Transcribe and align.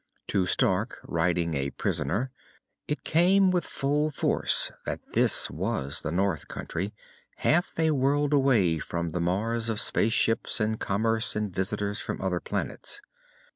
To 0.29 0.47
Stark, 0.47 0.97
riding 1.03 1.53
a 1.53 1.69
prisoner, 1.69 2.31
it 2.87 3.03
came 3.03 3.51
with 3.51 3.63
full 3.63 4.09
force 4.09 4.71
that 4.83 4.99
this 5.13 5.51
was 5.51 6.01
the 6.01 6.11
North 6.11 6.47
country, 6.47 6.91
half 7.35 7.77
a 7.77 7.91
world 7.91 8.33
away 8.33 8.79
from 8.79 9.09
the 9.09 9.21
Mars 9.21 9.69
of 9.69 9.79
spaceships 9.79 10.59
and 10.59 10.79
commerce 10.79 11.35
and 11.35 11.53
visitors 11.53 11.99
from 11.99 12.19
other 12.19 12.39
planets. 12.39 12.99